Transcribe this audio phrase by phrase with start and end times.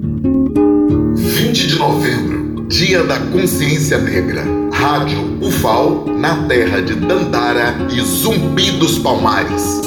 [0.00, 4.44] 20 de novembro, Dia da Consciência Negra.
[4.72, 9.80] Rádio UFAL, na terra de Dandara e Zumbi dos Palmares.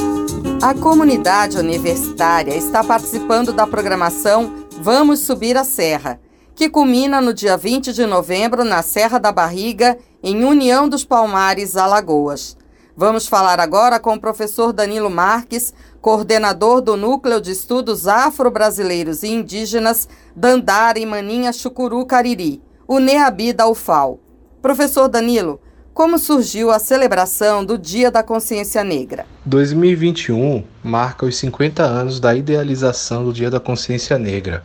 [0.61, 6.19] A comunidade universitária está participando da programação Vamos Subir a Serra,
[6.55, 11.77] que culmina no dia 20 de novembro na Serra da Barriga, em União dos Palmares,
[11.77, 12.57] Alagoas.
[13.01, 19.29] Vamos falar agora com o professor Danilo Marques, coordenador do Núcleo de Estudos Afro-Brasileiros e
[19.29, 24.19] Indígenas Dandara e Maninha Chucuru Cariri, o NEABI da UFAL.
[24.61, 25.59] Professor Danilo,
[25.95, 29.25] como surgiu a celebração do Dia da Consciência Negra?
[29.45, 34.63] 2021 marca os 50 anos da idealização do Dia da Consciência Negra,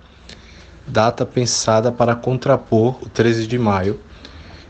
[0.87, 3.99] data pensada para contrapor o 13 de maio,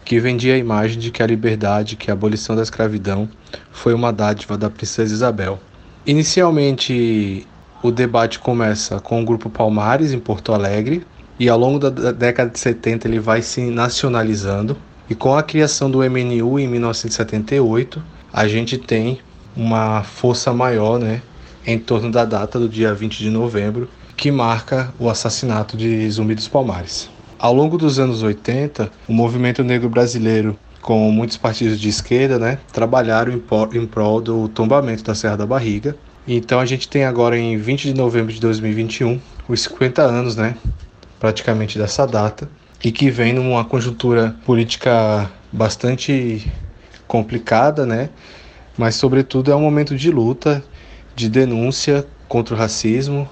[0.07, 3.29] que vendia a imagem de que a liberdade, que a abolição da escravidão
[3.73, 5.59] foi uma dádiva da princesa Isabel.
[6.07, 7.45] Inicialmente,
[7.83, 11.05] o debate começa com o grupo Palmares em Porto Alegre
[11.41, 14.77] e ao longo da década de 70 ele vai se nacionalizando
[15.11, 18.01] e com a criação do MNU em 1978,
[18.33, 19.19] a gente tem
[19.57, 21.21] uma força maior, né,
[21.67, 26.37] em torno da data do dia 20 de novembro, que marca o assassinato de Zumbi
[26.37, 27.11] dos Palmares.
[27.39, 32.59] Ao longo dos anos 80, o movimento negro brasileiro, com muitos partidos de esquerda, né,
[32.73, 33.31] trabalharam
[33.75, 35.95] em prol do tombamento da Serra da Barriga.
[36.27, 40.57] Então a gente tem agora em 20 de novembro de 2021 os 50 anos, né,
[41.21, 42.49] praticamente dessa data,
[42.83, 46.51] e que vem numa conjuntura política bastante
[47.07, 48.09] complicada, né?
[48.79, 50.65] Mas sobretudo é um momento de luta,
[51.15, 53.29] de denúncia contra o racismo,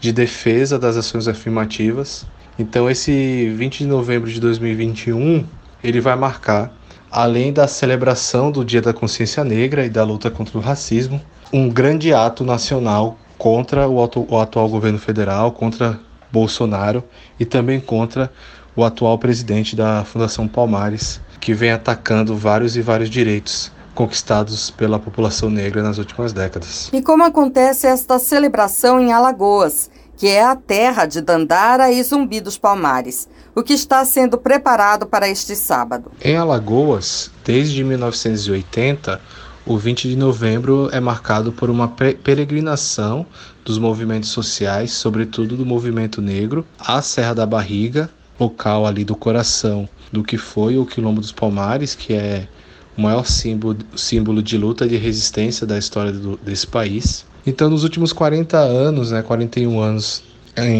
[0.00, 2.26] de defesa das ações afirmativas.
[2.58, 5.44] Então esse 20 de novembro de 2021,
[5.82, 6.72] ele vai marcar
[7.10, 11.20] além da celebração do Dia da Consciência Negra e da luta contra o racismo,
[11.52, 15.98] um grande ato nacional contra o, atual governo federal, contra
[16.30, 17.04] Bolsonaro
[17.38, 18.30] e também contra
[18.74, 24.98] o atual presidente da Fundação Palmares, que vem atacando vários e vários direitos conquistados pela
[24.98, 26.88] população negra nas últimas décadas.
[26.92, 32.40] E como acontece esta celebração em Alagoas, que é a terra de Dandara e Zumbi
[32.40, 33.28] dos Palmares?
[33.54, 36.10] O que está sendo preparado para este sábado?
[36.20, 39.20] Em Alagoas, desde 1980,
[39.64, 43.24] o 20 de novembro é marcado por uma peregrinação
[43.64, 49.88] dos movimentos sociais, sobretudo do movimento negro, à Serra da Barriga, local ali do coração
[50.10, 52.48] do que foi o Quilombo dos Palmares, que é
[52.96, 57.24] o maior símbolo, símbolo de luta e de resistência da história do, desse país.
[57.48, 60.22] Então, nos últimos 40 anos, né, 41 anos,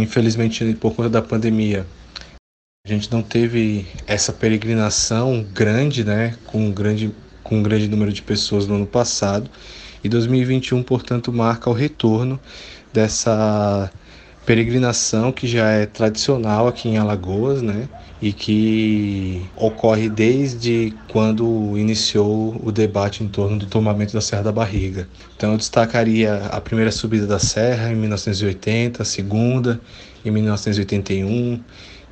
[0.03, 1.87] infelizmente por conta da pandemia,
[2.87, 7.11] a gente não teve essa peregrinação grande, né, com um grande,
[7.43, 9.49] com um grande número de pessoas no ano passado.
[10.05, 12.39] E 2021, portanto, marca o retorno
[12.93, 13.91] dessa
[14.49, 17.87] peregrinação que já é tradicional aqui em Alagoas, né?
[18.21, 24.51] E que ocorre desde quando iniciou o debate em torno do tomamento da Serra da
[24.51, 25.07] Barriga.
[25.37, 29.79] Então eu destacaria a primeira subida da serra em 1980, a segunda
[30.25, 31.61] em 1981,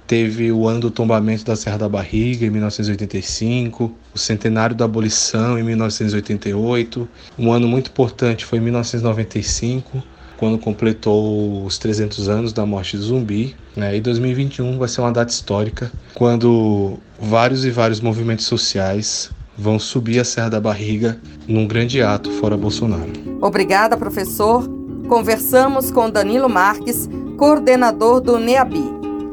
[0.07, 5.59] teve o ano do tombamento da Serra da Barriga em 1985, o centenário da abolição
[5.59, 7.09] em 1988.
[7.39, 10.03] Um ano muito importante foi em 1995,
[10.37, 13.55] quando completou os 300 anos da morte do zumbi.
[13.75, 13.97] Né?
[13.97, 20.21] E 2021 vai ser uma data histórica, quando vários e vários movimentos sociais vão subir
[20.21, 23.13] a Serra da Barriga num grande ato fora Bolsonaro.
[23.41, 24.69] Obrigada, professor.
[25.09, 27.09] Conversamos com Danilo Marques,
[27.39, 28.85] coordenador do NEABI.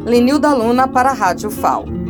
[0.06, 2.03] Lenilda Luna para a Rádio FAO.